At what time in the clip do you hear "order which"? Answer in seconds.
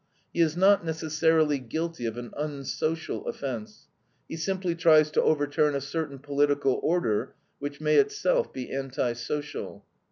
6.81-7.79